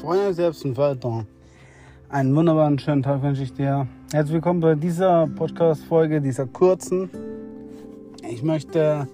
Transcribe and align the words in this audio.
Freunde 0.00 0.32
selbst 0.32 0.64
und 0.64 0.78
weiter. 0.78 1.26
Einen 2.08 2.34
wunderbaren 2.34 2.78
schönen 2.78 3.02
Tag 3.02 3.22
wünsche 3.22 3.42
ich 3.42 3.52
dir. 3.52 3.86
Herzlich 4.10 4.32
willkommen 4.32 4.60
bei 4.60 4.74
dieser 4.74 5.26
Podcast-Folge, 5.26 6.22
dieser 6.22 6.46
kurzen. 6.46 7.10
Ich 8.26 8.42
möchte 8.42 9.06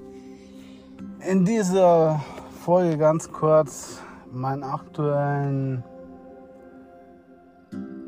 in 1.29 1.45
dieser 1.45 2.21
Folge 2.61 2.99
ganz 2.99 3.33
kurz 3.33 4.01
meinen 4.31 4.63
aktuellen 4.63 5.83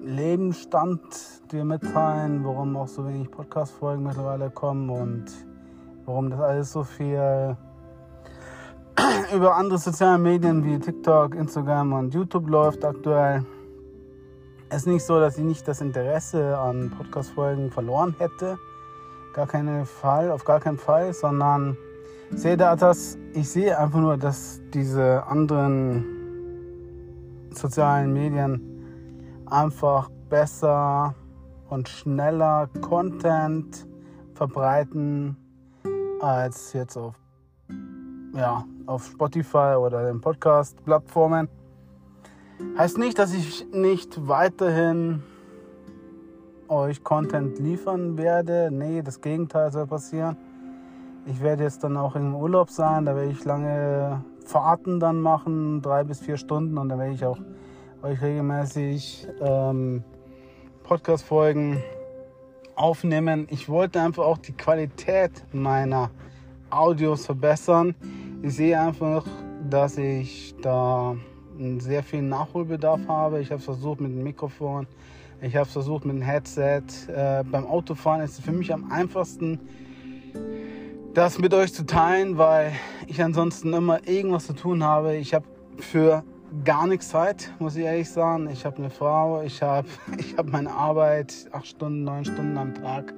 Lebensstand 0.05 1.01
dir 1.51 1.65
mitteilen, 1.65 2.45
warum 2.45 2.77
auch 2.77 2.87
so 2.87 3.05
wenig 3.09 3.29
Podcast-Folgen 3.29 4.05
mittlerweile 4.05 4.51
kommen 4.51 4.89
und 4.89 5.25
warum 6.05 6.31
das 6.31 6.39
alles 6.39 6.73
so 6.73 6.85
viel 6.85 7.57
über 9.34 9.56
andere 9.56 9.78
soziale 9.78 10.18
Medien 10.18 10.64
wie 10.64 10.78
TikTok, 10.78 11.34
Instagram 11.34 11.92
und 11.92 12.14
YouTube 12.14 12.48
läuft 12.48 12.84
aktuell. 12.84 13.45
Es 14.70 14.78
ist 14.78 14.87
nicht 14.87 15.04
so, 15.04 15.20
dass 15.20 15.38
ich 15.38 15.45
nicht 15.45 15.66
das 15.68 15.80
Interesse 15.80 16.56
an 16.59 16.91
Podcast-Folgen 16.96 17.70
verloren 17.70 18.14
hätte. 18.18 18.59
Gar 19.34 19.46
keinen 19.46 19.84
Fall, 19.87 20.30
auf 20.30 20.45
gar 20.45 20.60
keinen 20.60 20.78
Fall, 20.78 21.12
sondern 21.12 21.77
sehe 22.30 22.56
da 22.56 22.77
das, 22.77 23.18
ich 23.34 23.48
sehe 23.48 23.78
einfach 23.78 24.01
nur, 24.01 24.16
dass 24.16 24.60
diese 24.73 25.24
anderen 25.27 26.04
sozialen 27.51 28.12
Medien 28.12 29.45
einfach 29.46 30.10
besser 30.29 31.15
und 31.68 31.88
schneller 31.88 32.68
Content 32.80 33.87
verbreiten 34.34 35.37
als 36.20 36.73
jetzt 36.73 36.96
auf 36.96 37.15
ja, 38.34 38.64
auf 38.87 39.06
Spotify 39.06 39.77
oder 39.78 40.06
den 40.06 40.20
Podcast-Plattformen. 40.20 41.48
Heißt 42.76 42.98
nicht, 42.98 43.18
dass 43.18 43.32
ich 43.32 43.66
nicht 43.73 44.29
weiterhin 44.29 45.23
euch 46.68 47.02
Content 47.02 47.59
liefern 47.59 48.18
werde. 48.18 48.70
Nee, 48.73 49.02
das 49.02 49.20
Gegenteil 49.20 49.73
soll 49.73 49.87
passieren. 49.87 50.37
Ich 51.26 51.43
werde 51.43 51.65
jetzt 51.65 51.85
dann 51.85 51.96
auch 51.96 52.16
im 52.16 52.35
Urlaub 52.35 52.70
sein, 52.70 53.04
da 53.04 53.15
werde 53.15 53.30
ich 53.30 53.45
lange 53.45 54.24
Fahrten 54.45 54.98
dann 54.98 55.20
machen, 55.20 55.82
drei 55.82 56.04
bis 56.04 56.20
vier 56.20 56.38
Stunden 56.38 56.79
und 56.79 56.88
da 56.88 56.98
werde 56.98 57.13
ich 57.13 57.24
auch 57.24 57.38
euch 58.02 58.23
regelmäßig 58.23 59.29
ähm, 59.40 60.02
Podcast-Folgen 60.85 61.82
aufnehmen. 62.76 63.46
Ich 63.51 63.68
wollte 63.68 64.00
einfach 64.00 64.25
auch 64.25 64.38
die 64.38 64.53
Qualität 64.53 65.32
meiner 65.53 66.10
Audios 66.70 67.26
verbessern. 67.26 67.94
Ich 68.41 68.55
sehe 68.55 68.81
einfach, 68.81 69.27
dass 69.69 69.99
ich 69.99 70.55
da 70.62 71.17
sehr 71.78 72.05
viel 72.05 72.22
Nachholbedarf 72.22 73.00
habe. 73.09 73.41
Ich 73.41 73.50
habe 73.50 73.61
versucht 73.61 74.00
mit 74.00 74.12
dem 74.12 74.22
Mikrofon, 74.22 74.87
ich 75.41 75.56
habe 75.56 75.67
versucht 75.67 76.05
mit 76.05 76.17
dem 76.17 76.22
Headset. 76.22 76.83
Äh, 77.09 77.43
beim 77.43 77.66
Autofahren 77.66 78.21
ist 78.22 78.39
es 78.39 78.44
für 78.44 78.53
mich 78.53 78.72
am 78.72 78.93
einfachsten, 78.93 79.59
das 81.15 81.39
mit 81.41 81.53
euch 81.53 81.75
zu 81.75 81.84
teilen, 81.84 82.39
weil 82.39 82.72
ich 83.09 83.21
ansonsten 83.21 83.72
immer 83.72 84.06
irgendwas 84.06 84.47
zu 84.47 84.53
tun 84.53 84.84
habe. 84.84 85.16
Ich 85.16 85.34
habe 85.34 85.44
für 85.78 86.22
gar 86.65 86.87
nichts 86.87 87.09
Zeit, 87.09 87.53
muss 87.59 87.75
ich 87.75 87.84
ehrlich 87.84 88.09
sagen. 88.09 88.49
Ich 88.53 88.65
habe 88.65 88.77
eine 88.77 88.91
Frau, 88.91 89.43
ich 89.43 89.62
habe 89.62 89.89
ich 90.16 90.37
hab 90.37 90.47
meine 90.47 90.71
Arbeit, 90.71 91.49
acht 91.50 91.66
Stunden, 91.66 92.05
neun 92.05 92.25
Stunden 92.25 92.56
am 92.56 92.72
Tag 92.75 93.15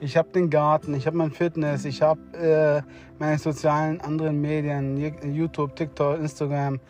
ich 0.00 0.16
habe 0.16 0.28
den 0.30 0.50
Garten, 0.50 0.94
ich 0.94 1.06
habe 1.06 1.16
mein 1.16 1.30
Fitness, 1.30 1.84
ich 1.84 2.02
habe 2.02 2.20
äh, 2.36 2.82
meine 3.18 3.38
sozialen 3.38 4.00
anderen 4.00 4.40
Medien, 4.40 4.96
YouTube, 5.34 5.74
TikTok, 5.76 6.18
Instagram. 6.18 6.80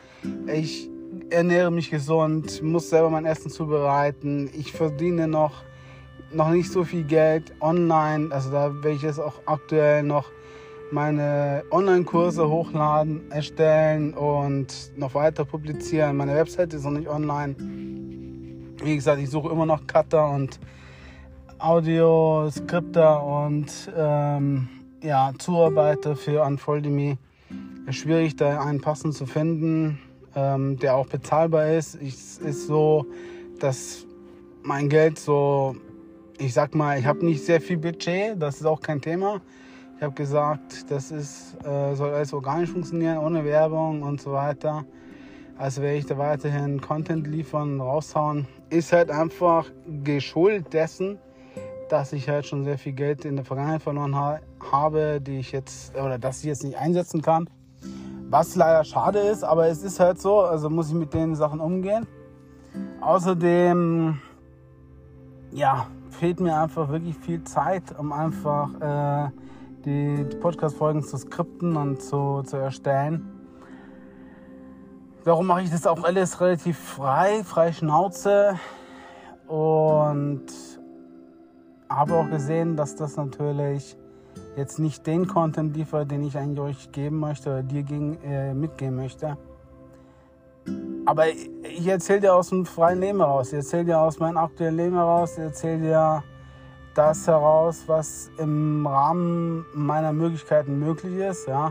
Ich 0.52 0.90
ernähre 1.30 1.70
mich 1.70 1.90
gesund, 1.90 2.62
muss 2.62 2.90
selber 2.90 3.10
mein 3.10 3.24
Essen 3.24 3.50
zubereiten. 3.50 4.50
Ich 4.52 4.72
verdiene 4.72 5.28
noch, 5.28 5.62
noch 6.32 6.50
nicht 6.50 6.70
so 6.70 6.84
viel 6.84 7.04
Geld 7.04 7.52
online. 7.60 8.28
Also 8.32 8.50
da 8.50 8.74
werde 8.74 8.96
ich 8.96 9.02
jetzt 9.02 9.20
auch 9.20 9.40
aktuell 9.46 10.02
noch 10.02 10.30
meine 10.92 11.64
Online-Kurse 11.70 12.48
hochladen, 12.48 13.30
erstellen 13.30 14.14
und 14.14 14.92
noch 14.96 15.14
weiter 15.14 15.44
publizieren. 15.44 16.16
Meine 16.16 16.34
Website 16.34 16.74
ist 16.74 16.84
noch 16.84 16.92
nicht 16.92 17.08
online. 17.08 17.56
Wie 18.82 18.94
gesagt, 18.94 19.20
ich 19.20 19.30
suche 19.30 19.50
immer 19.50 19.66
noch 19.66 19.86
Cutter 19.86 20.28
und 20.28 20.60
Audio, 21.58 22.50
Skripter 22.50 23.22
und 23.24 23.90
ähm, 23.96 24.68
ja, 25.02 25.32
Zuarbeiter 25.38 26.14
für 26.14 26.42
Unfoldemy. 26.42 27.16
Schwierig, 27.90 28.36
da 28.36 28.60
einen 28.60 28.80
passend 28.80 29.14
zu 29.14 29.24
finden, 29.24 29.98
ähm, 30.34 30.78
der 30.78 30.94
auch 30.96 31.06
bezahlbar 31.06 31.72
ist. 31.72 31.94
Es 31.94 32.38
ist 32.38 32.66
so, 32.66 33.06
dass 33.58 34.04
mein 34.62 34.90
Geld 34.90 35.18
so, 35.18 35.76
ich 36.38 36.52
sag 36.52 36.74
mal, 36.74 36.98
ich 36.98 37.06
habe 37.06 37.24
nicht 37.24 37.42
sehr 37.44 37.60
viel 37.60 37.78
Budget, 37.78 38.40
das 38.40 38.56
ist 38.56 38.66
auch 38.66 38.80
kein 38.80 39.00
Thema. 39.00 39.40
Ich 39.96 40.02
habe 40.02 40.14
gesagt, 40.14 40.90
das 40.90 41.10
ist, 41.10 41.56
äh, 41.64 41.94
soll 41.94 42.12
alles 42.12 42.34
organisch 42.34 42.70
funktionieren, 42.70 43.16
ohne 43.16 43.44
Werbung 43.46 44.02
und 44.02 44.20
so 44.20 44.32
weiter. 44.32 44.84
Also 45.56 45.80
werde 45.80 45.96
ich 45.96 46.06
da 46.06 46.18
weiterhin 46.18 46.82
Content 46.82 47.26
liefern, 47.26 47.80
raushauen. 47.80 48.46
Ist 48.68 48.92
halt 48.92 49.10
einfach 49.10 49.64
geschuldet 50.04 50.74
dessen, 50.74 51.18
dass 51.88 52.12
ich 52.12 52.28
halt 52.28 52.46
schon 52.46 52.64
sehr 52.64 52.78
viel 52.78 52.92
Geld 52.92 53.24
in 53.24 53.36
der 53.36 53.44
Vergangenheit 53.44 53.82
verloren 53.82 54.16
ha 54.16 54.40
habe, 54.72 55.20
die 55.20 55.38
ich 55.38 55.52
jetzt 55.52 55.94
oder 55.96 56.18
dass 56.18 56.38
ich 56.38 56.44
jetzt 56.44 56.64
nicht 56.64 56.76
einsetzen 56.76 57.22
kann. 57.22 57.48
Was 58.28 58.56
leider 58.56 58.82
schade 58.84 59.20
ist, 59.20 59.44
aber 59.44 59.68
es 59.68 59.82
ist 59.82 60.00
halt 60.00 60.20
so, 60.20 60.40
also 60.40 60.68
muss 60.68 60.88
ich 60.88 60.94
mit 60.94 61.14
den 61.14 61.36
Sachen 61.36 61.60
umgehen. 61.60 62.06
Außerdem, 63.00 64.18
ja, 65.52 65.86
fehlt 66.10 66.40
mir 66.40 66.58
einfach 66.58 66.88
wirklich 66.88 67.16
viel 67.16 67.44
Zeit, 67.44 67.96
um 67.96 68.12
einfach 68.12 68.68
äh, 68.80 69.30
die, 69.84 70.24
die 70.28 70.36
Podcast-Folgen 70.36 71.04
zu 71.04 71.16
skripten 71.18 71.76
und 71.76 72.02
zu, 72.02 72.42
zu 72.42 72.56
erstellen. 72.56 73.30
Darum 75.24 75.46
mache 75.46 75.62
ich 75.62 75.70
das 75.70 75.86
auch 75.86 76.02
alles 76.02 76.40
relativ 76.40 76.78
frei, 76.78 77.42
frei 77.44 77.72
Schnauze. 77.72 78.58
Und 79.46 80.46
habe 81.88 82.14
auch 82.14 82.28
gesehen, 82.28 82.76
dass 82.76 82.96
das 82.96 83.16
natürlich 83.16 83.96
jetzt 84.56 84.78
nicht 84.78 85.06
den 85.06 85.26
Content 85.26 85.76
liefert, 85.76 86.10
den 86.10 86.22
ich 86.22 86.36
eigentlich 86.36 86.60
euch 86.60 86.92
geben 86.92 87.18
möchte 87.18 87.50
oder 87.50 87.62
dir 87.62 87.82
gegen, 87.82 88.18
äh, 88.22 88.54
mitgeben 88.54 88.96
möchte. 88.96 89.36
Aber 91.04 91.28
ich 91.28 91.86
erzähle 91.86 92.20
dir 92.20 92.34
aus 92.34 92.48
dem 92.48 92.66
freien 92.66 93.00
Leben 93.00 93.18
heraus, 93.18 93.48
ich 93.48 93.54
erzähle 93.54 93.84
dir 93.84 94.00
aus 94.00 94.18
meinem 94.18 94.36
aktuellen 94.36 94.76
Leben 94.76 94.96
heraus, 94.96 95.34
ich 95.34 95.44
erzähle 95.44 95.78
dir 95.78 96.24
das 96.94 97.26
heraus, 97.26 97.84
was 97.86 98.30
im 98.38 98.86
Rahmen 98.86 99.64
meiner 99.74 100.12
Möglichkeiten 100.12 100.78
möglich 100.80 101.14
ist. 101.18 101.46
Ja. 101.46 101.70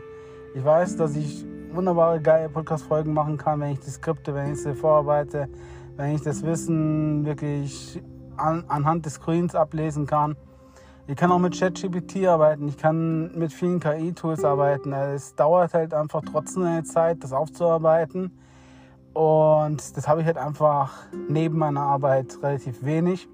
Ich 0.54 0.64
weiß, 0.64 0.96
dass 0.98 1.16
ich 1.16 1.46
wunderbare, 1.74 2.22
geile 2.22 2.48
Podcast-Folgen 2.48 3.12
machen 3.12 3.38
kann, 3.38 3.60
wenn 3.60 3.72
ich 3.72 3.80
die 3.80 3.90
Skripte, 3.90 4.34
wenn 4.34 4.54
ich 4.54 4.62
sie 4.62 4.74
vorarbeite, 4.74 5.50
wenn 5.98 6.16
ich 6.16 6.22
das 6.22 6.44
Wissen 6.44 7.26
wirklich 7.26 8.02
an, 8.38 8.66
anhand 8.68 9.06
des 9.06 9.16
Screens 9.16 9.56
ablesen 9.56 10.06
kann. 10.06 10.36
Ich 11.08 11.16
kann 11.16 11.32
auch 11.32 11.40
mit 11.40 11.58
ChatGPT 11.58 12.26
arbeiten, 12.26 12.68
ich 12.68 12.78
kann 12.78 13.38
mit 13.38 13.54
vielen 13.54 13.80
KI-Tools 13.80 14.44
arbeiten. 14.44 14.92
Es 14.92 15.36
dauert 15.36 15.74
halt 15.76 15.94
einfach 15.94 16.24
trotzdem 16.30 16.64
eine 16.64 16.84
Zeit, 16.84 17.24
das 17.24 17.32
aufzuarbeiten. 17.32 18.32
Und 19.14 19.96
das 19.96 20.08
habe 20.08 20.22
ich 20.22 20.28
halt 20.28 20.38
einfach 20.38 20.92
neben 21.30 21.60
meiner 21.60 21.82
Arbeit 21.82 22.40
relativ 22.42 22.84
wenig. 22.84 23.30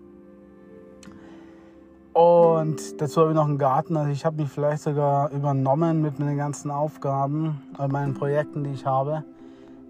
Und 2.14 3.02
dazu 3.02 3.22
habe 3.22 3.32
ich 3.32 3.36
noch 3.36 3.48
einen 3.48 3.58
Garten. 3.58 3.96
Also 3.96 4.12
ich 4.12 4.26
habe 4.26 4.42
mich 4.42 4.50
vielleicht 4.50 4.84
sogar 4.84 5.32
übernommen 5.32 6.02
mit 6.02 6.20
meinen 6.20 6.38
ganzen 6.38 6.72
Aufgaben, 6.72 7.62
äh, 7.80 7.88
meinen 7.88 8.14
Projekten, 8.14 8.66
die 8.66 8.72
ich 8.72 8.86
habe. 8.86 9.24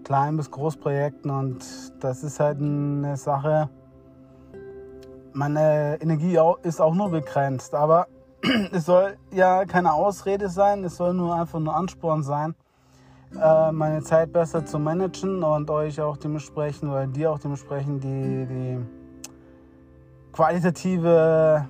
Klein 0.04 0.36
bis 0.36 0.50
Großprojekten. 0.50 1.30
Und 1.30 1.64
das 2.00 2.22
ist 2.22 2.38
halt 2.38 2.58
eine 2.58 3.16
Sache, 3.16 3.68
meine 5.34 5.98
Energie 6.00 6.38
ist 6.62 6.80
auch 6.80 6.94
nur 6.94 7.10
begrenzt, 7.10 7.74
aber 7.74 8.06
es 8.72 8.86
soll 8.86 9.16
ja 9.32 9.64
keine 9.64 9.92
Ausrede 9.92 10.48
sein, 10.48 10.84
es 10.84 10.96
soll 10.96 11.14
nur 11.14 11.34
einfach 11.34 11.60
nur 11.60 11.74
Ansporn 11.74 12.22
sein, 12.22 12.54
äh, 13.40 13.72
meine 13.72 14.02
Zeit 14.02 14.32
besser 14.32 14.64
zu 14.64 14.78
managen 14.78 15.42
und 15.42 15.70
euch 15.70 16.00
auch 16.00 16.16
dementsprechend 16.16 16.90
oder 16.90 17.06
dir 17.06 17.30
auch 17.30 17.38
dementsprechend 17.38 18.02
die, 18.04 18.46
die 18.46 18.78
qualitative 20.32 21.66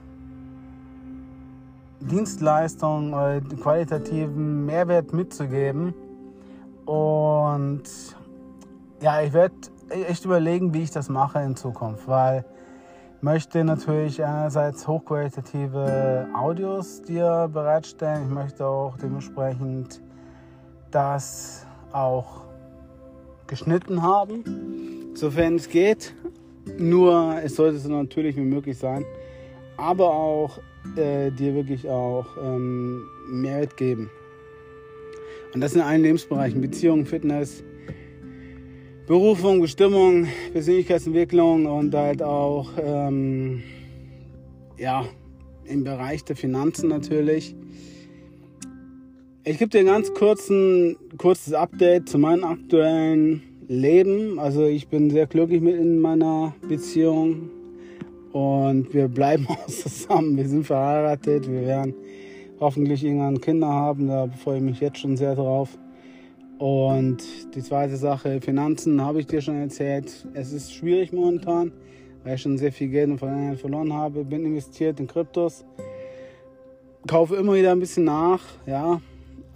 Dienstleistung 2.01 3.13
oder 3.13 3.41
den 3.41 3.61
qualitativen 3.61 4.67
Mehrwert 4.67 5.13
mitzugeben. 5.13 5.95
Und 6.85 7.85
ja, 9.01 9.23
ich 9.23 9.33
werde 9.33 9.55
echt 9.89 10.25
überlegen, 10.25 10.75
wie 10.75 10.83
ich 10.83 10.91
das 10.91 11.09
mache 11.09 11.41
in 11.41 11.55
Zukunft, 11.55 12.09
weil 12.09 12.45
möchte 13.23 13.63
natürlich 13.63 14.23
einerseits 14.23 14.87
hochqualitative 14.87 16.27
Audios 16.35 17.03
dir 17.03 17.49
bereitstellen. 17.53 18.25
Ich 18.27 18.35
möchte 18.35 18.67
auch 18.67 18.97
dementsprechend 18.99 20.03
das 20.91 21.65
auch 21.93 22.43
geschnitten 23.47 24.03
haben. 24.03 24.43
sofern 25.15 25.57
es 25.57 25.69
geht. 25.69 26.15
Nur 26.79 27.41
es 27.43 27.57
sollte 27.57 27.79
so 27.79 27.89
natürlich 27.89 28.37
wie 28.37 28.41
möglich 28.41 28.79
sein, 28.79 29.05
aber 29.77 30.11
auch 30.11 30.59
äh, 30.97 31.31
dir 31.31 31.55
wirklich 31.55 31.89
auch 31.89 32.27
ähm, 32.43 33.05
Mehrwert 33.29 33.77
geben. 33.77 34.11
Und 35.55 35.61
das 35.61 35.75
in 35.75 35.81
allen 35.81 36.03
Lebensbereichen, 36.03 36.61
Beziehungen, 36.61 37.05
Fitness, 37.05 37.63
Berufung, 39.07 39.61
Bestimmung, 39.61 40.29
Persönlichkeitsentwicklung 40.53 41.67
und 41.67 41.93
halt 41.93 42.23
auch 42.23 42.71
ähm, 42.81 43.63
ja, 44.79 45.05
im 45.65 45.83
Bereich 45.83 46.25
der 46.25 46.37
Finanzen 46.37 46.89
natürlich. 46.89 47.57
Ich 49.43 49.59
gebe 49.59 49.71
dir 49.71 49.81
ein 49.81 49.87
ganz 49.87 50.15
kurzen, 50.15 50.97
kurzes 51.19 51.53
Update 51.53 52.09
zu 52.09 52.17
meinem 52.17 52.45
aktuellen 52.45 53.43
Leben. 53.67 54.39
Also 54.39 54.67
ich 54.67 54.87
bin 54.87 55.11
sehr 55.11 55.27
glücklich 55.27 55.61
mit 55.61 55.75
in 55.75 55.99
meiner 55.99 56.55
Beziehung 56.69 57.51
und 58.31 58.95
wir 58.95 59.09
bleiben 59.09 59.47
auch 59.49 59.67
zusammen. 59.67 60.37
Wir 60.37 60.49
sind 60.49 60.65
verheiratet, 60.65 61.51
wir 61.51 61.63
werden 61.63 61.95
hoffentlich 62.61 63.03
irgendwann 63.03 63.41
Kinder 63.41 63.67
haben, 63.67 64.07
da 64.07 64.29
freue 64.29 64.59
ich 64.59 64.63
mich 64.63 64.79
jetzt 64.79 64.99
schon 64.99 65.17
sehr 65.17 65.35
drauf. 65.35 65.77
Und 66.63 67.17
die 67.57 67.61
zweite 67.61 67.97
Sache, 67.97 68.41
Finanzen, 68.41 69.03
habe 69.03 69.19
ich 69.19 69.27
dir 69.27 69.41
schon 69.41 69.57
erzählt. 69.57 70.25
Es 70.33 70.53
ist 70.53 70.73
schwierig 70.73 71.13
momentan, 71.13 71.73
weil 72.23 72.37
ich 72.37 72.43
schon 72.43 72.57
sehr 72.57 72.71
viel 72.71 72.87
Geld 72.87 73.19
verloren 73.19 73.93
habe. 73.93 74.25
Bin 74.25 74.47
investiert 74.47 75.01
in 75.01 75.09
Kryptos, 75.09 75.65
kaufe 77.09 77.35
immer 77.35 77.55
wieder 77.55 77.73
ein 77.73 77.81
bisschen 77.81 78.05
nach. 78.05 78.41
Ja, 78.65 79.01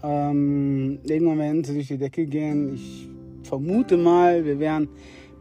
ähm, 0.02 0.98
irgendwann 1.04 1.38
werden 1.38 1.62
sie 1.62 1.74
durch 1.74 1.86
die 1.86 1.96
Decke 1.96 2.26
gehen. 2.26 2.74
Ich 2.74 3.08
vermute 3.48 3.96
mal, 3.96 4.44
wir 4.44 4.58
werden 4.58 4.88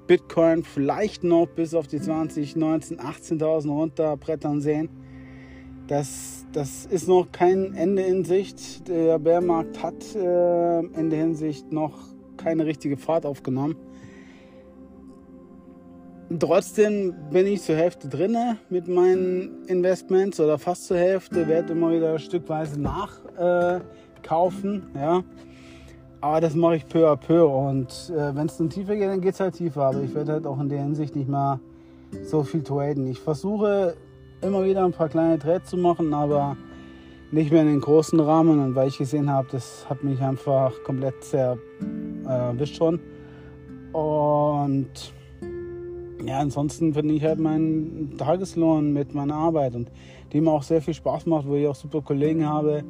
Bitcoin 0.06 0.63
vielleicht 0.63 1.23
noch 1.23 1.47
bis 1.47 1.73
auf 1.73 1.88
die 1.88 2.00
20, 2.00 2.56
19, 2.56 3.00
18.000 3.00 3.69
runterbrettern 3.69 4.62
sehen. 4.62 4.88
Das, 5.88 6.35
das 6.56 6.86
ist 6.86 7.10
noch 7.10 7.34
kein 7.34 7.74
Ende 7.74 8.04
in 8.04 8.24
Sicht. 8.24 8.88
Der 8.88 9.19
Bärmarkt 9.19 9.84
hat 9.84 10.16
äh, 10.16 10.80
in 10.80 11.10
der 11.10 11.19
Hinsicht 11.19 11.74
noch 11.74 11.92
keine 12.38 12.66
richtige 12.66 12.96
Fahrt 12.96 13.25
aufgenommen. 13.25 13.75
Trotzdem 16.40 17.13
bin 17.30 17.46
ich 17.46 17.62
zur 17.62 17.75
Hälfte 17.75 18.07
drinne 18.07 18.57
mit 18.69 18.88
meinen 18.88 19.66
Investments 19.66 20.40
oder 20.40 20.57
fast 20.57 20.88
zur 20.88 20.98
Hälfte, 20.98 21.46
werde 21.48 21.74
immer 21.74 21.92
wieder 21.92 22.18
stückweise 22.19 22.81
nachkaufen. 22.81 24.88
Äh, 24.96 25.00
ja. 25.00 25.24
Aber 26.22 26.42
das 26.42 26.56
mache 26.56 26.78
ich 26.78 26.88
peu 26.88 27.12
à 27.12 27.18
peu 27.18 27.46
und 27.46 28.12
äh, 28.16 28.34
wenn 28.34 28.48
es 28.48 28.56
dann 28.58 28.69
tiefer 28.69 28.96
geht, 28.96 29.10
dann 29.10 29.19
geht 29.22 29.34
es 29.34 29.42
halt 29.42 29.56
tiefer. 29.56 29.84
Aber 29.84 30.01
ich 30.01 30.16
werde 30.16 30.31
halt 30.31 30.48
auch 30.48 30.60
in 30.60 30.69
der 30.69 30.81
Hinsicht 30.81 31.18
nicht 31.18 31.30
mehr 31.30 31.60
so 32.24 32.44
viel 32.44 32.63
traden. 32.63 33.08
Ich 33.08 33.19
versuche 33.19 33.96
immer 34.42 34.64
wieder 34.66 34.86
ein 34.86 34.92
paar 34.92 35.10
kleine 35.10 35.40
Trades 35.40 35.70
zu 35.70 35.78
machen, 35.78 36.14
aber 36.14 36.58
nicht 37.32 37.52
mehr 37.52 37.62
in 37.62 37.68
den 37.68 37.82
großen 37.82 38.20
Rahmen. 38.20 38.60
Und 38.60 38.76
weil 38.76 38.88
ich 38.88 38.98
gesehen 38.98 39.30
habe, 39.30 39.48
das 39.52 39.86
hat 39.90 40.04
mich 40.04 40.22
einfach 40.22 40.72
komplett 40.84 41.24
sehr 41.24 41.58
erwischt 42.26 42.78
schon. 42.78 43.00
Und 43.92 45.14
ja, 46.26 46.40
ansonsten 46.40 46.94
verdiene 46.94 47.14
ich 47.14 47.24
halt 47.24 47.40
meinen 47.40 48.16
Tageslohn 48.18 48.94
mit 48.94 49.14
meiner 49.14 49.36
Arbeit 49.36 49.76
und 49.76 49.92
die 50.34 50.42
mir 50.42 50.52
auch 50.52 50.64
sehr 50.64 50.82
viel 50.82 50.94
Spaß 50.94 51.28
macht, 51.28 51.48
wo 51.48 51.56
ich 51.56 51.68
auch 51.68 51.76
super 51.76 52.02
Kollegen 52.02 52.48
habe, 52.48 52.84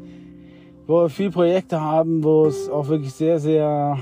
wo 0.87 1.01
wir 1.01 1.09
viele 1.09 1.31
Projekte 1.31 1.81
haben, 1.81 2.23
wo 2.23 2.45
es 2.45 2.69
auch 2.69 2.87
wirklich 2.87 3.13
sehr, 3.13 3.39
sehr 3.39 3.99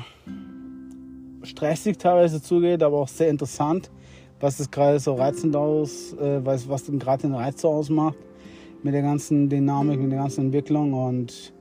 stressig 1.41 1.97
teilweise 1.97 2.41
zugeht, 2.41 2.83
aber 2.83 2.97
auch 2.97 3.07
sehr 3.07 3.29
interessant 3.29 3.89
was 4.43 4.59
es 4.59 4.69
gerade 4.69 4.99
so 4.99 5.13
reizend 5.13 5.55
aus, 5.55 6.11
äh, 6.19 6.41
was, 6.43 6.67
was 6.67 6.83
denn 6.83 6.99
gerade 6.99 7.21
den 7.21 7.33
Reiz 7.33 7.61
so 7.61 7.69
ausmacht 7.69 8.17
mit 8.83 8.93
der 8.93 9.01
ganzen 9.01 9.47
Dynamik, 9.47 10.01
mit 10.01 10.11
der 10.11 10.19
ganzen 10.19 10.47
Entwicklung. 10.47 10.91
Und 10.91 11.53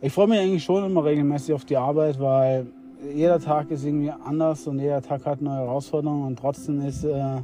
ich 0.00 0.12
freue 0.12 0.28
mich 0.28 0.38
eigentlich 0.38 0.62
schon 0.62 0.84
immer 0.84 1.04
regelmäßig 1.04 1.52
auf 1.52 1.64
die 1.64 1.76
Arbeit, 1.76 2.20
weil 2.20 2.68
jeder 3.12 3.40
Tag 3.40 3.72
ist 3.72 3.84
irgendwie 3.84 4.12
anders 4.24 4.68
und 4.68 4.78
jeder 4.78 5.02
Tag 5.02 5.26
hat 5.26 5.42
neue 5.42 5.56
Herausforderungen 5.56 6.28
und 6.28 6.38
trotzdem 6.38 6.80
ist, 6.82 7.02
äh, 7.02 7.40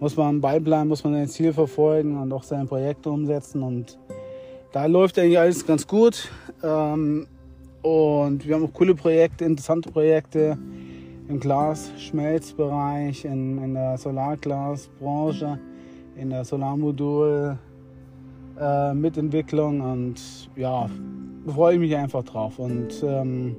muss 0.00 0.18
man 0.18 0.26
am 0.26 0.40
Ball 0.42 0.60
bleiben, 0.60 0.90
muss 0.90 1.02
man 1.02 1.14
sein 1.14 1.28
Ziel 1.28 1.54
verfolgen 1.54 2.20
und 2.20 2.30
auch 2.34 2.42
seine 2.42 2.66
Projekte 2.66 3.10
umsetzen 3.10 3.62
und 3.62 3.98
da 4.72 4.84
läuft 4.84 5.18
eigentlich 5.18 5.38
alles 5.38 5.66
ganz 5.66 5.86
gut. 5.86 6.28
Ähm, 6.62 7.26
und 7.80 8.46
wir 8.46 8.54
haben 8.54 8.66
auch 8.66 8.74
coole 8.74 8.94
Projekte, 8.94 9.46
interessante 9.46 9.90
Projekte 9.90 10.58
im 11.30 11.38
Glas-Schmelzbereich, 11.38 13.24
in, 13.24 13.62
in 13.62 13.74
der 13.74 13.96
Solarglasbranche, 13.96 15.60
in 16.16 16.30
der 16.30 16.44
Solarmodul 16.44 17.56
äh, 18.60 18.92
Mitentwicklung 18.94 19.80
und 19.80 20.50
ja, 20.56 20.90
freue 21.46 21.74
ich 21.74 21.80
mich 21.80 21.96
einfach 21.96 22.24
drauf 22.24 22.58
und 22.58 22.88
ähm, 23.04 23.56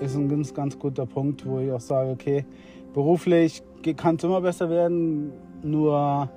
ist 0.00 0.16
ein 0.16 0.30
ganz, 0.30 0.54
ganz 0.54 0.78
guter 0.78 1.04
Punkt, 1.04 1.44
wo 1.46 1.60
ich 1.60 1.70
auch 1.70 1.80
sage, 1.80 2.10
okay, 2.10 2.46
beruflich 2.94 3.62
kann 3.96 4.16
es 4.16 4.24
immer 4.24 4.40
besser 4.40 4.70
werden, 4.70 5.30
nur 5.62 6.30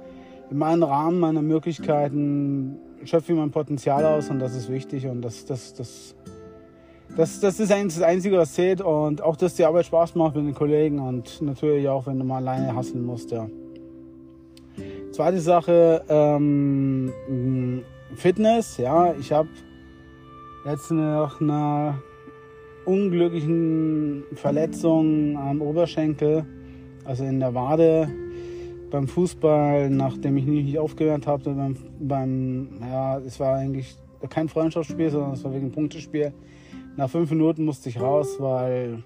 in 0.51 0.57
meinem 0.57 0.83
Rahmen 0.83 1.19
meiner 1.19 1.41
Möglichkeiten 1.41 2.77
schöpfe 3.05 3.31
ich 3.31 3.39
mein 3.39 3.51
Potenzial 3.51 4.05
aus 4.05 4.29
und 4.29 4.39
das 4.39 4.53
ist 4.53 4.69
wichtig 4.69 5.07
und 5.07 5.21
das, 5.21 5.45
das, 5.45 5.73
das 5.73 6.13
das, 7.17 7.39
das 7.39 7.59
ist 7.59 7.71
eigentlich 7.71 7.95
das 7.95 8.03
Einzige, 8.03 8.37
was 8.37 8.53
zählt. 8.53 8.79
Und 8.79 9.23
auch, 9.23 9.35
dass 9.35 9.55
die 9.55 9.65
Arbeit 9.65 9.87
Spaß 9.87 10.15
macht 10.15 10.35
mit 10.35 10.45
den 10.45 10.53
Kollegen 10.53 10.99
und 10.99 11.41
natürlich 11.41 11.89
auch, 11.89 12.05
wenn 12.05 12.19
du 12.19 12.23
mal 12.23 12.37
alleine 12.37 12.75
hasseln 12.75 13.03
musst, 13.03 13.31
ja. 13.31 13.49
Zweite 15.11 15.39
Sache, 15.39 16.03
ähm, 16.07 17.11
Fitness. 18.15 18.77
Ja, 18.77 19.15
ich 19.19 19.31
habe 19.31 19.49
jetzt 20.65 20.91
nach 20.91 21.41
einer 21.41 21.97
unglücklichen 22.85 24.23
Verletzung 24.35 25.37
am 25.37 25.61
Oberschenkel, 25.61 26.45
also 27.03 27.23
in 27.23 27.39
der 27.39 27.55
Wade, 27.55 28.09
beim 28.91 29.07
Fußball, 29.07 29.89
nachdem 29.89 30.37
ich 30.37 30.45
nicht 30.45 30.77
aufgehört 30.77 31.25
habe, 31.25 31.49
beim, 31.49 31.75
beim, 31.99 32.69
ja, 32.79 33.17
es 33.19 33.39
war 33.39 33.55
eigentlich 33.55 33.97
kein 34.29 34.47
Freundschaftsspiel, 34.47 35.09
sondern 35.09 35.33
es 35.33 35.43
war 35.43 35.53
wegen 35.53 35.71
Punktespiel 35.71 36.31
nach 36.97 37.09
fünf 37.09 37.29
Minuten 37.29 37.63
musste 37.63 37.89
ich 37.89 38.01
raus, 38.01 38.38
weil 38.39 39.04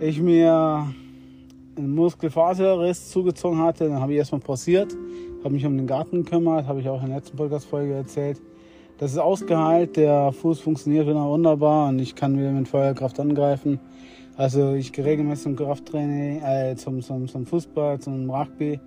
ich 0.00 0.20
mir 0.20 0.86
einen 1.76 1.94
Muskelfaserriss 1.94 3.10
zugezogen 3.10 3.58
hatte. 3.58 3.88
Dann 3.88 4.00
habe 4.00 4.12
ich 4.12 4.18
erstmal 4.18 4.42
pausiert, 4.42 4.94
habe 5.42 5.54
mich 5.54 5.64
um 5.64 5.76
den 5.76 5.86
Garten 5.86 6.24
gekümmert, 6.24 6.66
habe 6.66 6.80
ich 6.80 6.88
auch 6.88 7.00
in 7.00 7.08
der 7.08 7.16
letzten 7.16 7.38
Podcast-Folge 7.38 7.94
erzählt. 7.94 8.40
Das 8.98 9.12
ist 9.12 9.18
ausgeheilt, 9.18 9.96
der 9.96 10.30
Fuß 10.30 10.60
funktioniert 10.60 11.06
wieder 11.06 11.24
wunderbar 11.24 11.88
und 11.88 11.98
ich 12.00 12.14
kann 12.14 12.38
wieder 12.38 12.52
mit 12.52 12.68
Feuerkraft 12.68 13.18
angreifen. 13.18 13.80
Also 14.36 14.74
ich 14.74 14.92
gehe 14.92 15.04
regelmäßig 15.04 15.44
zum 15.44 15.56
Krafttraining, 15.56 16.42
äh, 16.42 16.76
zum, 16.76 17.00
zum, 17.00 17.26
zum 17.26 17.46
Fußball, 17.46 17.98
zum 17.98 18.30
Rugby 18.30 18.78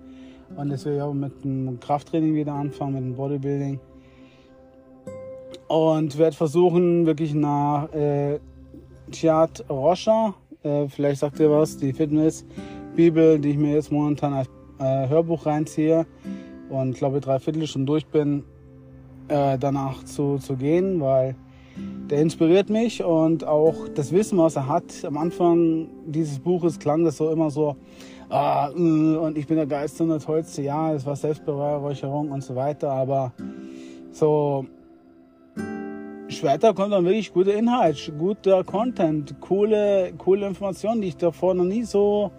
und 0.56 0.70
jetzt 0.70 0.84
will 0.84 0.94
ich 0.94 1.02
auch 1.02 1.14
mit 1.14 1.44
dem 1.44 1.80
Krafttraining 1.80 2.34
wieder 2.34 2.52
anfangen, 2.52 2.94
mit 2.94 3.02
dem 3.02 3.16
Bodybuilding 3.16 3.80
und 5.68 6.18
werde 6.18 6.36
versuchen, 6.36 7.06
wirklich 7.06 7.34
nach 7.34 7.92
äh, 7.92 8.38
Chiat 9.10 9.64
Rocha, 9.68 10.34
äh, 10.62 10.88
vielleicht 10.88 11.20
sagt 11.20 11.40
ihr 11.40 11.50
was, 11.50 11.76
die 11.76 11.92
Fitness-Bibel, 11.92 13.38
die 13.38 13.50
ich 13.50 13.58
mir 13.58 13.74
jetzt 13.74 13.92
momentan 13.92 14.32
als 14.34 14.48
äh, 14.78 15.08
Hörbuch 15.08 15.46
reinziehe 15.46 16.06
und 16.68 16.96
glaube 16.96 17.20
drei 17.20 17.38
Viertel 17.38 17.66
schon 17.66 17.86
durch 17.86 18.06
bin, 18.06 18.44
äh, 19.28 19.58
danach 19.58 20.04
zu, 20.04 20.38
zu 20.38 20.56
gehen, 20.56 21.00
weil 21.00 21.36
der 22.10 22.20
inspiriert 22.20 22.70
mich 22.70 23.02
und 23.02 23.44
auch 23.44 23.88
das 23.94 24.12
Wissen, 24.12 24.38
was 24.38 24.56
er 24.56 24.68
hat. 24.68 25.04
Am 25.04 25.16
Anfang 25.16 25.88
dieses 26.06 26.38
Buches 26.38 26.78
klang 26.78 27.04
das 27.04 27.16
so 27.16 27.30
immer 27.30 27.50
so, 27.50 27.76
ah, 28.28 28.70
äh, 28.70 28.78
und 28.78 29.36
ich 29.38 29.46
bin 29.46 29.56
der 29.56 29.66
Geist 29.66 30.00
und 30.00 30.08
der 30.08 30.20
Tollste, 30.20 30.62
ja, 30.62 30.92
es 30.92 31.04
war 31.06 31.16
Selbstbeweihräucherung 31.16 32.30
und 32.30 32.42
so 32.42 32.54
weiter, 32.54 32.90
aber 32.90 33.32
so 34.12 34.66
später 36.44 36.74
kommt 36.74 36.92
dann 36.92 37.06
wirklich 37.06 37.32
guter 37.32 37.54
Inhalt, 37.54 38.12
guter 38.18 38.64
Content, 38.64 39.34
coole, 39.40 40.12
coole 40.18 40.46
Informationen, 40.46 41.00
die 41.00 41.08
ich 41.08 41.16
davor 41.16 41.54
noch 41.54 41.64
nie 41.64 41.84
so 41.84 42.32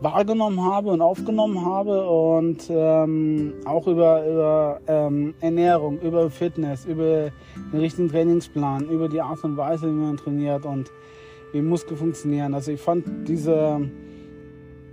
wahrgenommen 0.00 0.64
habe 0.64 0.88
und 0.90 1.02
aufgenommen 1.02 1.62
habe 1.62 2.08
und 2.08 2.70
ähm, 2.70 3.52
auch 3.66 3.86
über, 3.86 4.26
über 4.26 4.80
ähm, 4.86 5.34
Ernährung, 5.42 6.00
über 6.00 6.30
Fitness, 6.30 6.86
über 6.86 7.32
den 7.70 7.80
richtigen 7.80 8.08
Trainingsplan, 8.08 8.88
über 8.88 9.10
die 9.10 9.20
Art 9.20 9.44
und 9.44 9.58
Weise, 9.58 9.88
wie 9.88 9.92
man 9.92 10.16
trainiert 10.16 10.64
und 10.64 10.90
wie 11.52 11.60
Muskeln 11.60 11.98
funktionieren. 11.98 12.54
Also 12.54 12.72
ich 12.72 12.80
fand 12.80 13.28
diese, 13.28 13.90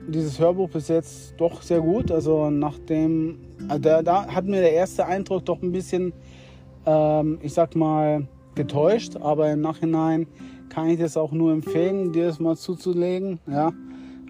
dieses 0.09 0.37
Hörbuch 0.37 0.69
bis 0.69 0.89
jetzt 0.89 1.35
doch 1.37 1.61
sehr 1.61 1.79
gut. 1.79 2.11
Also 2.11 2.49
nachdem, 2.49 3.39
also 3.69 3.81
da, 3.81 4.03
da 4.03 4.27
hat 4.27 4.43
mir 4.43 4.59
der 4.59 4.73
erste 4.73 5.05
Eindruck 5.05 5.45
doch 5.45 5.61
ein 5.61 5.71
bisschen 5.71 6.11
ähm, 6.85 7.39
ich 7.41 7.53
sag 7.53 7.75
mal, 7.75 8.27
getäuscht, 8.55 9.17
aber 9.17 9.51
im 9.51 9.61
Nachhinein 9.61 10.27
kann 10.69 10.89
ich 10.89 10.99
das 10.99 11.17
auch 11.17 11.31
nur 11.31 11.51
empfehlen, 11.51 12.13
dir 12.13 12.27
das 12.27 12.39
mal 12.39 12.55
zuzulegen. 12.55 13.39
Ja? 13.47 13.73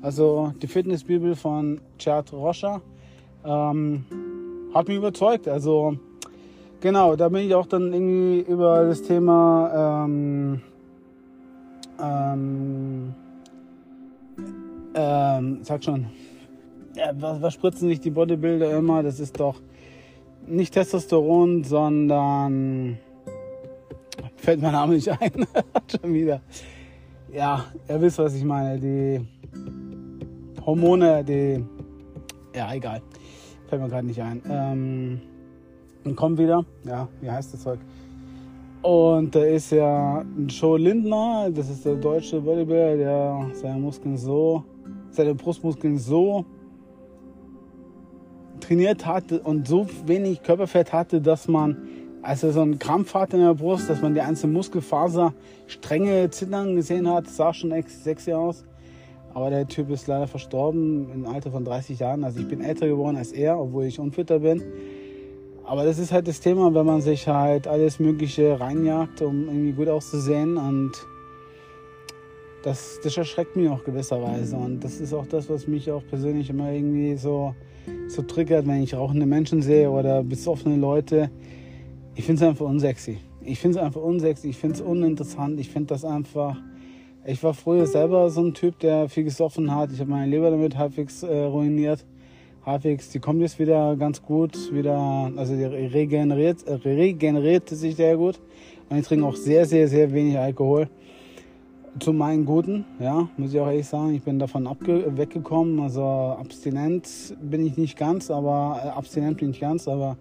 Also 0.02 0.54
die 0.62 0.68
Fitnessbibel 0.68 1.36
von 1.36 1.80
Chad 1.98 2.34
Rocha 2.34 2.82
ähm, 3.46 4.06
hat 4.74 4.88
mich 4.88 4.98
überzeugt. 4.98 5.48
Also 5.48 5.98
genau, 6.80 7.16
da 7.16 7.30
bin 7.30 7.46
ich 7.46 7.54
auch 7.54 7.68
dann 7.68 7.94
irgendwie 7.94 8.52
über 8.52 8.86
das 8.86 9.04
Thema 9.04 10.06
ähm, 10.06 10.62
ähm, 12.02 13.14
ähm, 14.94 15.60
sag 15.62 15.84
schon, 15.84 16.08
ja, 16.96 17.12
was, 17.20 17.42
was 17.42 17.54
spritzen 17.54 17.88
sich 17.88 18.00
die 18.00 18.10
Bodybuilder 18.10 18.76
immer? 18.78 19.04
Das 19.04 19.20
ist 19.20 19.40
doch 19.40 19.62
nicht 20.48 20.74
Testosteron, 20.74 21.64
sondern 21.64 22.98
fällt 24.42 24.62
mein 24.62 24.74
Name 24.74 24.96
nicht 24.96 25.10
ein. 25.10 25.32
schon 26.02 26.14
wieder. 26.14 26.42
Ja, 27.32 27.66
ihr 27.88 28.02
wisst, 28.02 28.18
was 28.18 28.36
ich 28.36 28.44
meine. 28.44 28.80
Die 28.80 29.22
Hormone, 30.66 31.24
die. 31.24 31.64
Ja, 32.56 32.74
egal. 32.74 33.02
Fällt 33.68 33.82
mir 33.82 33.88
gerade 33.88 34.08
nicht 34.08 34.22
ein. 34.22 34.42
Ähm, 34.50 35.22
und 36.04 36.16
kommt 36.16 36.38
wieder. 36.40 36.66
Ja, 36.84 37.08
wie 37.22 37.30
heißt 37.30 37.54
das 37.54 37.62
Zeug? 37.62 37.80
Und 38.82 39.36
da 39.36 39.44
ist 39.44 39.72
ja 39.72 40.26
Joe 40.48 40.80
Lindner, 40.80 41.52
das 41.54 41.70
ist 41.70 41.86
der 41.86 41.96
deutsche 41.96 42.42
Bodybuilder, 42.42 42.98
der 42.98 43.48
seine 43.54 43.80
Muskeln 43.80 44.18
so, 44.18 44.64
seine 45.12 45.36
Brustmuskeln 45.36 46.00
so 46.00 46.46
trainiert 48.60 49.06
hatte 49.06 49.40
und 49.42 49.68
so 49.68 49.86
wenig 50.06 50.42
Körperfett 50.42 50.92
hatte, 50.94 51.22
dass 51.22 51.48
man, 51.48 51.78
als 52.22 52.44
er 52.44 52.52
so 52.52 52.62
einen 52.62 52.80
Krampf 52.80 53.14
hatte 53.14 53.38
in 53.38 53.44
der 53.44 53.54
Brust, 53.54 53.90
dass 53.90 54.02
man 54.02 54.14
die 54.14 54.22
einzelne 54.22 54.54
Muskelfaser 54.54 55.34
Stränge 55.68 56.30
zittern 56.30 56.76
gesehen 56.76 57.10
hat, 57.10 57.28
sah 57.28 57.54
schon 57.54 57.74
sexy 57.88 58.34
aus. 58.34 58.66
Aber 59.34 59.50
der 59.50 59.68
Typ 59.68 59.90
ist 59.90 60.08
leider 60.08 60.28
verstorben 60.28 61.10
im 61.14 61.26
Alter 61.26 61.52
von 61.52 61.64
30 61.64 62.00
Jahren. 62.00 62.24
Also 62.24 62.40
ich 62.40 62.48
bin 62.48 62.62
älter 62.62 62.88
geworden 62.88 63.16
als 63.16 63.32
er, 63.32 63.60
obwohl 63.60 63.86
ich 63.86 64.00
unfitter 64.00 64.40
bin. 64.40 64.62
Aber 65.64 65.86
das 65.86 66.00
ist 66.00 66.12
halt 66.12 66.28
das 66.28 66.42
Thema, 66.42 66.74
wenn 66.74 66.86
man 66.86 67.02
sich 67.02 67.28
halt 67.28 67.68
alles 67.68 68.00
Mögliche 68.00 68.60
reinjagt, 68.60 69.22
um 69.22 69.48
irgendwie 69.48 69.72
gut 69.72 69.88
auszusehen. 69.88 70.58
Und 70.58 70.92
das, 72.64 73.00
das 73.04 73.16
erschreckt 73.16 73.56
mich 73.56 73.70
auch 73.70 73.84
gewisserweise. 73.84 74.58
Und 74.58 74.84
das 74.84 75.00
ist 75.00 75.14
auch 75.14 75.26
das, 75.28 75.50
was 75.50 75.68
mich 75.68 75.90
auch 75.90 76.04
persönlich 76.10 76.50
immer 76.50 76.72
irgendwie 76.72 77.16
so, 77.16 77.56
so 78.10 78.22
triggert, 78.24 78.68
wenn 78.68 78.84
ich 78.84 78.94
rauchende 78.94 79.26
Menschen 79.26 79.62
sehe 79.62 79.90
oder 79.90 80.24
besoffene 80.24 80.76
Leute. 80.76 81.32
Ich 82.16 82.26
finde 82.26 82.44
es 82.44 82.50
einfach 82.50 82.66
unsexy. 82.66 83.18
Ich 83.44 83.60
finde 83.60 83.80
es 83.80 83.84
einfach 83.84 84.02
unsexy. 84.02 84.50
Ich 84.50 84.58
finde 84.58 84.76
es 84.76 84.82
uninteressant. 84.82 85.60
Ich 85.60 85.70
finde 85.70 85.88
das 85.88 86.06
einfach 86.06 86.58
ich 87.24 87.44
war 87.44 87.54
früher 87.54 87.86
selber 87.86 88.32
so 88.32 88.42
ein 88.42 88.56
Typ, 88.56 88.80
der 88.80 89.08
viel 89.08 89.24
gesoffen 89.24 89.76
hat. 89.76 89.92
Ich 89.92 90.00
habe 90.00 90.10
meine 90.10 90.26
Leber 90.26 90.50
damit 90.50 90.76
halbwegs 90.76 91.22
äh, 91.22 91.44
ruiniert. 91.44 92.04
Halbwegs, 92.66 93.10
die 93.10 93.20
kommt 93.20 93.42
jetzt 93.42 93.60
wieder 93.60 93.96
ganz 93.96 94.24
gut, 94.24 94.74
wieder, 94.74 95.32
also 95.36 95.56
die 95.56 95.64
regeneriert, 95.66 96.68
äh, 96.68 96.74
regeneriert 96.74 97.70
sich 97.70 97.96
sehr 97.96 98.18
gut. 98.18 98.40
Und 98.90 98.98
ich 98.98 99.06
trinke 99.06 99.26
auch 99.26 99.36
sehr, 99.36 99.66
sehr, 99.68 99.88
sehr 99.88 100.12
wenig 100.12 100.38
Alkohol. 100.38 100.90
Zu 102.00 102.12
meinen 102.12 102.46
Guten, 102.46 102.86
ja, 103.00 103.30
muss 103.38 103.54
ich 103.54 103.60
auch 103.60 103.68
ehrlich 103.68 103.88
sagen. 103.88 104.16
Ich 104.16 104.24
bin 104.24 104.40
davon 104.40 104.66
weggekommen. 104.66 105.80
Also 105.80 106.02
abstinent 106.02 107.08
bin 107.40 107.68
ich 107.68 107.78
nicht 107.78 108.00
ganz, 108.00 108.32
aber 108.32 108.82
äh, 108.84 108.88
abstinent 108.88 109.38
bin 109.38 109.52
ich 109.52 109.60
ganz, 109.60 109.88
aber 109.88 110.18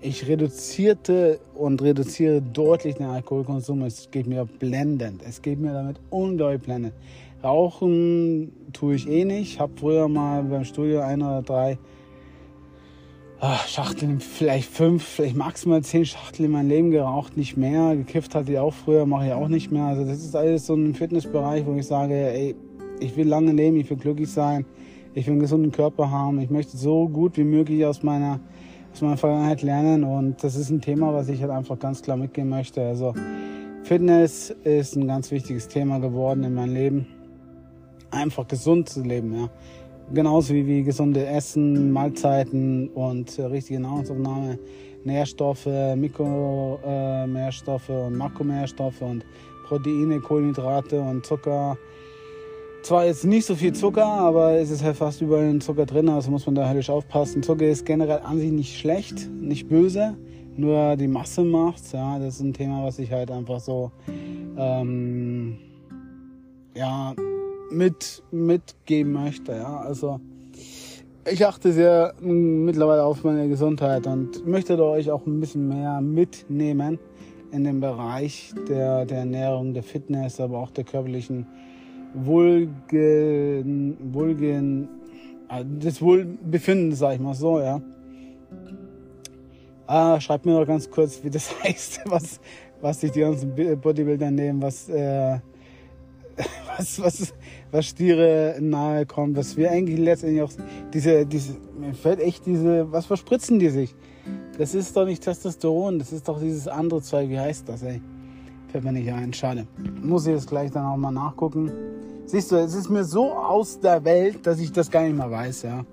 ich 0.00 0.28
reduzierte 0.28 1.40
und 1.54 1.82
reduziere 1.82 2.42
deutlich 2.42 2.96
den 2.96 3.06
Alkoholkonsum. 3.06 3.82
Es 3.82 4.10
geht 4.10 4.26
mir 4.26 4.44
blendend. 4.44 5.22
Es 5.26 5.42
geht 5.42 5.58
mir 5.58 5.72
damit 5.72 6.00
unglaublich 6.10 6.62
blendend. 6.62 6.94
Rauchen 7.42 8.52
tue 8.72 8.94
ich 8.94 9.08
eh 9.08 9.24
nicht. 9.24 9.54
Ich 9.54 9.60
habe 9.60 9.72
früher 9.78 10.08
mal 10.08 10.42
beim 10.44 10.64
Studio 10.64 11.00
ein 11.00 11.22
oder 11.22 11.42
drei 11.42 11.78
ach, 13.40 13.66
Schachteln, 13.68 14.20
vielleicht 14.20 14.68
fünf, 14.68 15.04
vielleicht 15.04 15.36
maximal 15.36 15.82
zehn 15.82 16.04
Schachteln 16.04 16.46
in 16.46 16.52
meinem 16.52 16.68
Leben 16.68 16.90
geraucht, 16.90 17.36
nicht 17.36 17.56
mehr. 17.56 17.94
Gekifft 17.96 18.34
hatte 18.34 18.52
ich 18.52 18.58
auch 18.58 18.74
früher, 18.74 19.06
mache 19.06 19.26
ich 19.26 19.32
auch 19.32 19.48
nicht 19.48 19.70
mehr. 19.70 19.84
Also 19.84 20.04
das 20.04 20.18
ist 20.18 20.34
alles 20.34 20.66
so 20.66 20.74
ein 20.74 20.94
Fitnessbereich, 20.94 21.66
wo 21.66 21.74
ich 21.74 21.86
sage, 21.86 22.14
ey, 22.14 22.54
ich 23.00 23.16
will 23.16 23.28
lange 23.28 23.52
leben, 23.52 23.76
ich 23.76 23.90
will 23.90 23.98
glücklich 23.98 24.30
sein, 24.30 24.64
ich 25.14 25.26
will 25.26 25.32
einen 25.32 25.40
gesunden 25.40 25.72
Körper 25.72 26.10
haben, 26.10 26.40
ich 26.40 26.50
möchte 26.50 26.76
so 26.76 27.08
gut 27.08 27.36
wie 27.36 27.44
möglich 27.44 27.84
aus 27.84 28.02
meiner 28.02 28.40
aus 28.96 29.02
meiner 29.02 29.16
Vergangenheit 29.18 29.60
lernen 29.60 30.04
und 30.04 30.42
das 30.42 30.56
ist 30.56 30.70
ein 30.70 30.80
Thema, 30.80 31.12
was 31.12 31.28
ich 31.28 31.42
halt 31.42 31.50
einfach 31.50 31.78
ganz 31.78 32.00
klar 32.00 32.16
mitgehen 32.16 32.48
möchte. 32.48 32.80
Also 32.80 33.12
Fitness 33.82 34.48
ist 34.64 34.96
ein 34.96 35.06
ganz 35.06 35.30
wichtiges 35.30 35.68
Thema 35.68 35.98
geworden 35.98 36.44
in 36.44 36.54
meinem 36.54 36.72
Leben. 36.72 37.06
Einfach 38.10 38.48
gesund 38.48 38.88
zu 38.88 39.02
leben, 39.02 39.38
ja. 39.38 39.50
Genauso 40.14 40.54
wie, 40.54 40.66
wie 40.66 40.82
gesunde 40.82 41.26
Essen, 41.26 41.92
Mahlzeiten 41.92 42.88
und 42.88 43.38
äh, 43.38 43.42
richtige 43.42 43.80
Nahrungsaufnahme, 43.80 44.58
Nährstoffe, 45.04 45.66
Mikronährstoffe 45.66 47.90
äh, 47.90 48.06
und 48.06 48.16
Makronährstoffe 48.16 49.02
und 49.02 49.26
Proteine, 49.66 50.20
Kohlenhydrate 50.20 51.02
und 51.02 51.26
Zucker 51.26 51.76
zwar 52.86 53.04
jetzt 53.04 53.24
nicht 53.24 53.44
so 53.44 53.56
viel 53.56 53.72
Zucker, 53.72 54.06
aber 54.06 54.52
es 54.52 54.70
ist 54.70 54.84
halt 54.84 54.96
fast 54.96 55.20
überall 55.20 55.58
Zucker 55.58 55.86
drin, 55.86 56.08
also 56.08 56.30
muss 56.30 56.46
man 56.46 56.54
da 56.54 56.68
höllisch 56.68 56.88
aufpassen. 56.88 57.42
Zucker 57.42 57.66
ist 57.66 57.84
generell 57.84 58.20
an 58.20 58.38
sich 58.38 58.52
nicht 58.52 58.78
schlecht, 58.78 59.28
nicht 59.28 59.68
böse, 59.68 60.16
nur 60.56 60.94
die 60.96 61.08
Masse 61.08 61.42
macht's. 61.42 61.90
Ja, 61.90 62.20
das 62.20 62.36
ist 62.36 62.42
ein 62.42 62.52
Thema, 62.52 62.84
was 62.84 63.00
ich 63.00 63.10
halt 63.10 63.32
einfach 63.32 63.58
so 63.58 63.90
ähm, 64.56 65.58
ja, 66.76 67.12
mit, 67.72 68.22
mitgeben 68.30 69.12
möchte. 69.12 69.56
Ja, 69.56 69.80
also 69.80 70.20
ich 71.28 71.44
achte 71.44 71.72
sehr 71.72 72.14
mittlerweile 72.20 73.02
auf 73.02 73.24
meine 73.24 73.48
Gesundheit 73.48 74.06
und 74.06 74.46
möchte 74.46 74.80
euch 74.80 75.10
auch 75.10 75.26
ein 75.26 75.40
bisschen 75.40 75.66
mehr 75.66 76.00
mitnehmen 76.00 77.00
in 77.50 77.64
dem 77.64 77.80
Bereich 77.80 78.54
der, 78.68 79.06
der 79.06 79.18
Ernährung, 79.18 79.74
der 79.74 79.82
Fitness, 79.82 80.38
aber 80.38 80.58
auch 80.58 80.70
der 80.70 80.84
körperlichen 80.84 81.46
Wohlgen, 82.14 83.96
Wohlgen, 84.12 84.88
äh, 85.48 85.64
des 85.64 86.00
Wohlbefinden, 86.00 86.94
sag 86.94 87.14
ich 87.14 87.20
mal 87.20 87.34
so, 87.34 87.60
ja. 87.60 87.80
Ah, 89.86 90.20
schreibt 90.20 90.46
mir 90.46 90.58
doch 90.58 90.66
ganz 90.66 90.90
kurz, 90.90 91.22
wie 91.22 91.30
das 91.30 91.50
heißt, 91.62 92.00
was, 92.06 92.40
was 92.80 93.00
sich 93.00 93.12
die 93.12 93.20
ganzen 93.20 93.54
Bodybuilder 93.54 94.30
nehmen, 94.30 94.60
was, 94.60 94.88
äh, 94.88 95.38
was, 96.76 97.00
was, 97.00 97.34
was 97.70 97.86
Stiere 97.86 98.56
nahe 98.60 99.06
kommt, 99.06 99.36
was 99.36 99.56
wir 99.56 99.70
eigentlich 99.70 99.98
letztendlich 99.98 100.42
auch, 100.42 100.52
diese, 100.92 101.24
diese, 101.24 101.56
mir 101.78 101.94
fällt 101.94 102.20
echt 102.20 102.46
diese, 102.46 102.90
was 102.90 103.06
verspritzen 103.06 103.58
die 103.58 103.70
sich? 103.70 103.94
Das 104.58 104.74
ist 104.74 104.96
doch 104.96 105.04
nicht 105.04 105.22
Testosteron, 105.22 105.98
das 105.98 106.12
ist 106.12 106.26
doch 106.28 106.40
dieses 106.40 106.66
andere 106.66 107.02
Zeug, 107.02 107.28
wie 107.28 107.38
heißt 107.38 107.68
das, 107.68 107.82
ey? 107.82 108.00
Fällt 108.68 108.84
mir 108.84 108.92
nicht 108.92 109.12
ein, 109.12 109.32
schade. 109.32 109.66
Muss 110.02 110.26
ich 110.26 110.34
jetzt 110.34 110.48
gleich 110.48 110.70
dann 110.70 110.86
auch 110.86 110.96
mal 110.96 111.10
nachgucken. 111.10 111.70
Siehst 112.26 112.50
du, 112.50 112.56
es 112.56 112.74
ist 112.74 112.90
mir 112.90 113.04
so 113.04 113.32
aus 113.32 113.78
der 113.78 114.04
Welt, 114.04 114.46
dass 114.46 114.58
ich 114.58 114.72
das 114.72 114.90
gar 114.90 115.02
nicht 115.02 115.16
mehr 115.16 115.30
weiß, 115.30 115.62
ja. 115.62 115.84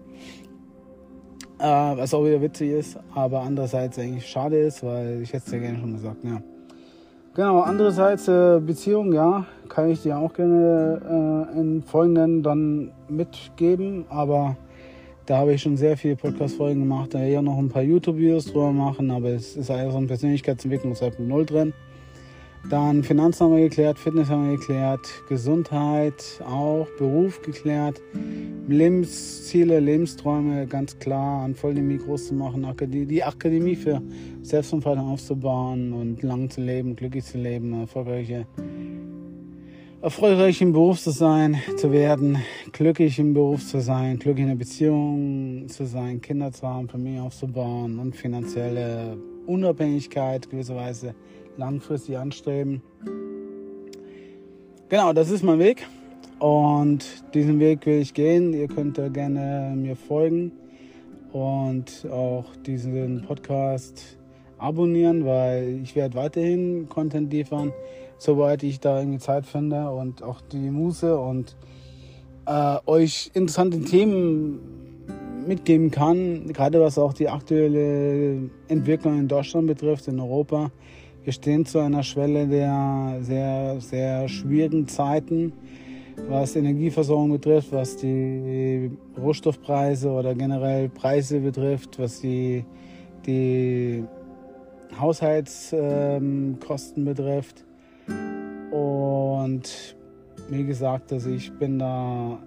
Äh, 1.59 1.97
was 1.97 2.13
auch 2.13 2.25
wieder 2.25 2.41
witzig 2.41 2.71
ist, 2.71 2.99
aber 3.13 3.41
andererseits 3.41 3.99
eigentlich 3.99 4.25
schade 4.25 4.57
ist, 4.57 4.83
weil 4.83 5.21
ich 5.21 5.31
hätte 5.31 5.43
es 5.45 5.51
ja 5.53 5.59
gerne 5.59 5.79
schon 5.79 5.93
gesagt, 5.93 6.23
ja. 6.23 6.41
Genau, 7.35 7.61
andererseits 7.61 8.27
äh, 8.27 8.59
Beziehung, 8.59 9.13
ja, 9.13 9.45
kann 9.69 9.89
ich 9.89 10.01
dir 10.01 10.17
auch 10.17 10.33
gerne 10.33 11.47
äh, 11.55 11.59
in 11.59 11.81
folgenden 11.83 12.43
dann 12.43 12.91
mitgeben, 13.07 14.05
aber 14.09 14.57
da 15.25 15.37
habe 15.37 15.53
ich 15.53 15.61
schon 15.61 15.77
sehr 15.77 15.95
viele 15.97 16.15
Podcast-Folgen 16.15 16.81
gemacht, 16.81 17.13
da 17.13 17.19
auch 17.19 17.41
noch 17.41 17.57
ein 17.57 17.69
paar 17.69 17.81
YouTube-Videos 17.81 18.45
drüber 18.47 18.71
machen, 18.71 19.09
aber 19.09 19.29
es 19.29 19.55
ist 19.55 19.71
alles 19.71 19.93
so 19.93 19.99
ein 19.99 20.07
Persönlichkeitsentwicklung 20.07 20.93
2.0 20.93 21.45
drin. 21.45 21.73
Dann 22.69 23.03
Finanzen 23.03 23.43
haben 23.43 23.55
wir 23.57 23.63
geklärt, 23.67 23.99
Fitness 23.99 24.29
haben 24.29 24.49
wir 24.49 24.57
geklärt, 24.57 25.09
Gesundheit 25.27 26.41
auch, 26.47 26.87
Beruf 26.97 27.41
geklärt, 27.41 28.01
Lebensziele, 28.69 29.81
Lebensträume 29.81 30.65
ganz 30.67 30.97
klar 30.97 31.43
an 31.43 31.55
Vollnemie 31.55 31.97
groß 31.97 32.27
zu 32.27 32.33
machen, 32.33 32.65
die 32.79 33.23
Akademie 33.23 33.75
für 33.75 34.01
Selbstentfaltung 34.43 35.09
aufzubauen 35.09 35.91
und 35.91 36.23
lang 36.23 36.49
zu 36.49 36.61
leben, 36.61 36.95
glücklich 36.95 37.25
zu 37.25 37.37
leben, 37.37 37.81
erfolgreiche, 37.81 38.47
erfolgreich 40.01 40.61
im 40.61 40.71
Beruf 40.71 41.01
zu 41.01 41.11
sein, 41.11 41.57
zu 41.75 41.91
werden, 41.91 42.37
glücklich 42.71 43.19
im 43.19 43.33
Beruf 43.33 43.67
zu 43.67 43.81
sein, 43.81 44.19
glücklich 44.19 44.43
in 44.43 44.49
der 44.49 44.55
Beziehung 44.55 45.65
zu 45.67 45.85
sein, 45.85 46.21
Kinder 46.21 46.53
zu 46.53 46.65
haben, 46.65 46.87
Familie 46.87 47.23
aufzubauen 47.23 47.99
und 47.99 48.15
finanzielle 48.15 49.17
Unabhängigkeit 49.47 50.49
gewisserweise 50.49 51.13
langfristig 51.57 52.17
anstreben. 52.17 52.81
Genau, 54.89 55.13
das 55.13 55.29
ist 55.31 55.43
mein 55.43 55.59
Weg 55.59 55.87
und 56.39 57.05
diesen 57.33 57.59
Weg 57.59 57.85
will 57.85 57.99
ich 57.99 58.13
gehen. 58.13 58.53
Ihr 58.53 58.67
könnt 58.67 58.97
da 58.97 59.09
gerne 59.09 59.73
mir 59.75 59.95
folgen 59.95 60.51
und 61.31 62.07
auch 62.11 62.45
diesen 62.65 63.23
Podcast 63.23 64.17
abonnieren, 64.57 65.25
weil 65.25 65.79
ich 65.81 65.95
werde 65.95 66.15
weiterhin 66.15 66.87
Content 66.89 67.33
liefern, 67.33 67.73
soweit 68.17 68.63
ich 68.63 68.79
da 68.79 68.99
irgendwie 68.99 69.19
Zeit 69.19 69.45
finde 69.45 69.89
und 69.89 70.21
auch 70.21 70.41
die 70.41 70.69
Muße 70.69 71.17
und 71.17 71.55
äh, 72.45 72.77
euch 72.85 73.31
interessante 73.33 73.81
Themen 73.81 74.59
mitgeben 75.47 75.91
kann, 75.91 76.47
gerade 76.53 76.79
was 76.79 76.97
auch 76.97 77.13
die 77.13 77.29
aktuelle 77.29 78.49
Entwicklung 78.67 79.19
in 79.19 79.27
Deutschland 79.27 79.67
betrifft, 79.67 80.07
in 80.07 80.19
Europa. 80.19 80.71
Wir 81.23 81.31
stehen 81.31 81.65
zu 81.65 81.79
einer 81.79 82.03
Schwelle 82.03 82.45
der 82.47 83.19
sehr, 83.21 83.79
sehr 83.79 84.27
schwierigen 84.27 84.89
Zeiten, 84.89 85.53
was 86.27 86.57
Energieversorgung 86.57 87.31
betrifft, 87.31 87.71
was 87.71 87.95
die 87.95 88.91
Rohstoffpreise 89.17 90.09
oder 90.09 90.35
generell 90.35 90.89
Preise 90.89 91.39
betrifft, 91.39 91.97
was 91.97 92.19
die, 92.19 92.65
die 93.25 94.03
Haushaltskosten 94.99 97.05
betrifft. 97.05 97.63
Und 98.71 99.95
wie 100.49 100.65
gesagt, 100.65 101.13
also 101.13 101.29
ich 101.29 101.53
bin 101.53 101.79
da, 101.79 102.37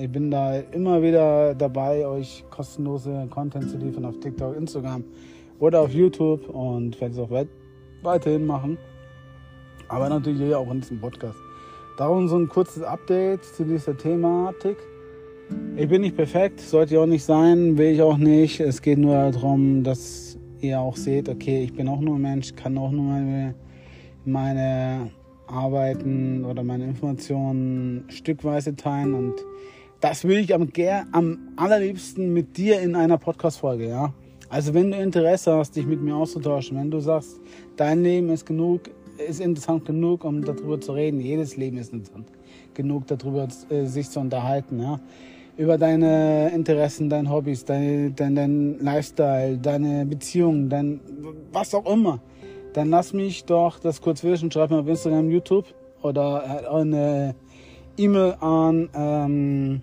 ich 0.00 0.10
bin 0.10 0.30
da 0.30 0.56
immer 0.72 1.02
wieder 1.02 1.54
dabei, 1.54 2.06
euch 2.06 2.46
kostenlose 2.48 3.26
Content 3.28 3.70
zu 3.70 3.76
liefern 3.76 4.06
auf 4.06 4.18
TikTok, 4.20 4.56
Instagram 4.56 5.04
oder 5.58 5.82
auf 5.82 5.92
YouTube 5.92 6.48
und 6.48 6.98
werde 6.98 7.12
es 7.12 7.20
auch 7.20 7.28
weiterhin 8.02 8.46
machen. 8.46 8.78
Aber 9.88 10.08
natürlich 10.08 10.40
hier 10.40 10.58
auch 10.58 10.70
in 10.70 10.80
diesem 10.80 11.00
Podcast. 11.00 11.38
Darum 11.96 12.28
so 12.28 12.36
ein 12.36 12.48
kurzes 12.48 12.82
Update 12.82 13.44
zu 13.44 13.64
dieser 13.64 13.96
Thematik. 13.96 14.76
Ich 15.76 15.88
bin 15.88 16.02
nicht 16.02 16.16
perfekt, 16.16 16.60
sollte 16.60 16.94
ich 16.94 16.98
auch 16.98 17.06
nicht 17.06 17.24
sein, 17.24 17.78
will 17.78 17.92
ich 17.92 18.02
auch 18.02 18.16
nicht. 18.16 18.60
Es 18.60 18.82
geht 18.82 18.98
nur 18.98 19.14
darum, 19.30 19.84
dass 19.84 20.38
ihr 20.60 20.80
auch 20.80 20.96
seht, 20.96 21.28
okay, 21.28 21.62
ich 21.62 21.74
bin 21.74 21.88
auch 21.88 22.00
nur 22.00 22.16
ein 22.16 22.22
Mensch, 22.22 22.54
kann 22.54 22.76
auch 22.78 22.90
nur 22.90 23.04
meine, 23.04 23.54
meine 24.24 25.10
Arbeiten 25.46 26.44
oder 26.44 26.64
meine 26.64 26.84
Informationen 26.84 28.04
stückweise 28.08 28.74
teilen 28.74 29.14
und 29.14 29.34
das 30.00 30.24
will 30.24 30.38
ich 30.38 30.54
am, 30.54 30.68
am 31.12 31.38
allerliebsten 31.56 32.32
mit 32.32 32.56
dir 32.56 32.80
in 32.80 32.94
einer 32.94 33.18
Podcast-Folge, 33.18 33.88
ja. 33.88 34.12
Also 34.48 34.74
wenn 34.74 34.90
du 34.90 34.96
Interesse 34.96 35.52
hast, 35.54 35.76
dich 35.76 35.86
mit 35.86 36.00
mir 36.00 36.14
auszutauschen, 36.14 36.78
wenn 36.78 36.90
du 36.90 37.00
sagst, 37.00 37.40
dein 37.76 38.02
Leben 38.02 38.30
ist 38.30 38.46
genug, 38.46 38.82
ist 39.26 39.40
interessant 39.40 39.84
genug, 39.84 40.24
um 40.24 40.44
darüber 40.44 40.80
zu 40.80 40.92
reden, 40.92 41.20
jedes 41.20 41.56
Leben 41.56 41.78
ist 41.78 41.92
interessant 41.92 42.28
genug, 42.74 43.06
darüber 43.06 43.48
äh, 43.70 43.86
sich 43.86 44.10
zu 44.10 44.20
unterhalten, 44.20 44.80
ja. 44.80 45.00
Über 45.56 45.78
deine 45.78 46.50
Interessen, 46.54 47.08
deine 47.08 47.30
Hobbys, 47.30 47.64
dein, 47.64 48.14
dein, 48.14 48.34
dein 48.34 48.78
Lifestyle, 48.78 49.56
deine 49.56 50.04
Beziehungen, 50.04 50.68
dein 50.68 51.00
was 51.50 51.74
auch 51.74 51.86
immer 51.90 52.20
dann 52.76 52.90
lass 52.90 53.14
mich 53.14 53.46
doch 53.46 53.78
das 53.78 54.02
kurz 54.02 54.22
wissen. 54.22 54.52
Schreib 54.52 54.70
mir 54.70 54.80
auf 54.80 54.86
Instagram, 54.86 55.30
YouTube 55.30 55.64
oder 56.02 56.70
eine 56.70 57.34
E-Mail 57.96 58.34
an 58.40 58.90
ähm, 58.94 59.80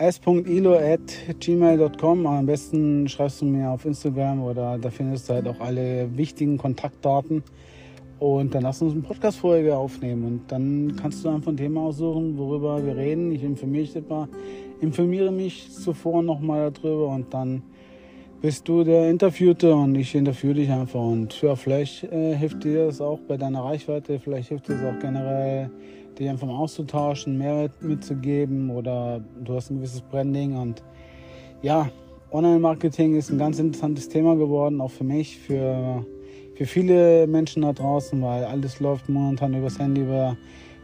s.ilo.gmail.com. 0.00 2.26
Am 2.26 2.46
besten 2.46 3.06
schreibst 3.06 3.42
du 3.42 3.44
mir 3.44 3.70
auf 3.70 3.84
Instagram 3.84 4.42
oder 4.42 4.78
da 4.78 4.88
findest 4.88 5.28
du 5.28 5.34
halt 5.34 5.46
auch 5.46 5.60
alle 5.60 6.08
wichtigen 6.16 6.56
Kontaktdaten. 6.56 7.42
Und 8.18 8.54
dann 8.54 8.62
lass 8.62 8.80
uns 8.80 8.94
eine 8.94 9.02
Podcast-Folge 9.02 9.76
aufnehmen. 9.76 10.24
Und 10.24 10.50
dann 10.50 10.96
kannst 11.00 11.22
du 11.24 11.28
einfach 11.28 11.52
ein 11.52 11.58
Thema 11.58 11.82
aussuchen, 11.82 12.38
worüber 12.38 12.82
wir 12.84 12.96
reden. 12.96 13.30
Ich 13.32 13.42
informiere, 13.42 13.84
dich, 13.84 14.02
informiere 14.80 15.30
mich 15.30 15.70
zuvor 15.70 16.22
nochmal 16.22 16.70
darüber 16.70 17.08
und 17.08 17.34
dann 17.34 17.62
bist 18.40 18.66
du 18.68 18.84
der 18.84 19.10
Interviewte 19.10 19.74
und 19.74 19.96
ich 19.96 20.14
interviewe 20.14 20.54
dich 20.54 20.70
einfach. 20.70 21.00
Und 21.00 21.42
ja, 21.42 21.56
vielleicht 21.56 22.04
äh, 22.04 22.34
hilft 22.34 22.64
dir 22.64 22.86
das 22.86 23.02
auch 23.02 23.20
bei 23.20 23.36
deiner 23.36 23.64
Reichweite, 23.64 24.18
vielleicht 24.18 24.48
hilft 24.48 24.68
dir 24.68 24.76
das 24.76 24.84
auch 24.84 24.98
generell, 24.98 25.70
dich 26.20 26.28
einfach 26.28 26.46
mal 26.46 26.56
auszutauschen, 26.56 27.38
Mehrwert 27.38 27.82
mitzugeben 27.82 28.70
oder 28.70 29.24
du 29.42 29.54
hast 29.54 29.70
ein 29.70 29.76
gewisses 29.76 30.02
Branding. 30.02 30.56
Und 30.56 30.82
ja, 31.62 31.90
Online-Marketing 32.30 33.16
ist 33.16 33.30
ein 33.30 33.38
ganz 33.38 33.58
interessantes 33.58 34.08
Thema 34.08 34.36
geworden, 34.36 34.80
auch 34.80 34.90
für 34.90 35.04
mich, 35.04 35.38
für, 35.38 36.04
für 36.54 36.66
viele 36.66 37.26
Menschen 37.26 37.62
da 37.62 37.72
draußen, 37.72 38.20
weil 38.22 38.44
alles 38.44 38.80
läuft 38.80 39.08
momentan 39.08 39.54
übers 39.54 39.78
Handy, 39.78 40.02
über, 40.02 40.36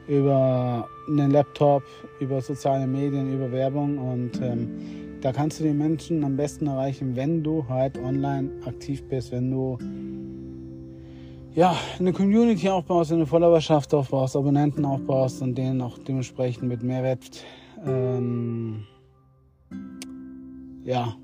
über 0.09 0.89
einen 1.09 1.31
Laptop, 1.31 1.83
über 2.19 2.41
soziale 2.41 2.87
Medien, 2.87 3.33
über 3.33 3.53
Werbung 3.53 3.99
und 3.99 4.41
ähm, 4.43 4.71
da 5.21 5.33
kannst 5.33 5.61
du 5.61 5.65
die 5.65 5.71
Menschen 5.71 6.25
am 6.25 6.37
besten 6.37 6.67
erreichen, 6.67 7.17
wenn 7.17 7.43
du 7.43 7.65
halt 7.69 7.99
online 7.99 8.51
aktiv 8.65 9.03
bist, 9.09 9.33
wenn 9.33 9.51
du 9.51 9.79
ja, 11.57 11.75
eine 11.99 12.12
Community 12.12 12.69
aufbaust, 12.69 13.12
eine 13.12 13.25
Followerschaft 13.25 13.92
aufbaust, 13.95 14.37
Abonnenten 14.37 14.85
aufbaust 14.85 15.40
und 15.40 15.57
denen 15.57 15.81
auch 15.81 15.97
dementsprechend 15.97 16.69
mit 16.69 16.83
Mehrwert 16.83 17.42
ähm, 17.85 18.85
ja, 20.85 21.16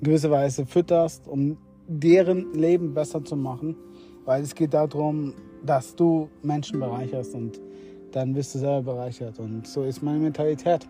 gewisse 0.00 0.30
Weise 0.30 0.64
fütterst, 0.64 1.28
um 1.28 1.58
deren 1.86 2.54
Leben 2.54 2.94
besser 2.94 3.22
zu 3.22 3.36
machen. 3.36 3.76
Weil 4.24 4.42
es 4.42 4.54
geht 4.54 4.72
darum, 4.72 5.34
dass 5.62 5.94
du 5.94 6.30
Menschen 6.42 6.80
bereicherst 6.80 7.34
und 7.34 7.60
dann 8.12 8.32
bist 8.32 8.54
du 8.54 8.58
selber 8.58 8.94
bereichert. 8.94 9.38
Und 9.38 9.66
so 9.66 9.82
ist 9.82 10.02
meine 10.02 10.18
Mentalität. 10.18 10.88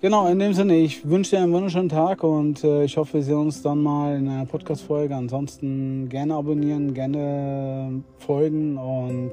Genau, 0.00 0.28
in 0.28 0.38
dem 0.38 0.54
Sinne, 0.54 0.76
ich 0.76 1.08
wünsche 1.08 1.34
dir 1.34 1.42
einen 1.42 1.52
wunderschönen 1.52 1.88
Tag 1.88 2.22
und 2.22 2.62
äh, 2.62 2.84
ich 2.84 2.96
hoffe, 2.96 3.14
wir 3.14 3.22
sehen 3.24 3.38
uns 3.38 3.62
dann 3.62 3.82
mal 3.82 4.16
in 4.16 4.28
einer 4.28 4.46
Podcast-Folge. 4.46 5.12
Ansonsten 5.16 6.08
gerne 6.08 6.34
abonnieren, 6.34 6.94
gerne 6.94 8.04
folgen 8.18 8.78
und 8.78 9.32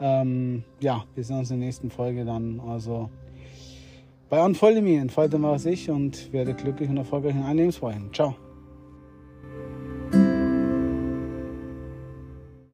ähm, 0.00 0.64
ja, 0.80 1.04
wir 1.14 1.22
sehen 1.22 1.36
uns 1.36 1.50
in 1.50 1.60
der 1.60 1.66
nächsten 1.66 1.90
Folge 1.90 2.24
dann. 2.24 2.62
Also 2.66 3.10
bei 4.30 4.42
Unfolge 4.42 4.80
Me, 4.80 4.96
entfalte 4.96 5.42
was 5.42 5.66
ich 5.66 5.90
und 5.90 6.32
werde 6.32 6.54
glücklich 6.54 6.88
und 6.88 6.96
erfolgreich 6.96 7.34
in 7.34 7.42
allen 7.42 7.58
Lebensfreuden. 7.58 8.10
Ciao. 8.14 8.34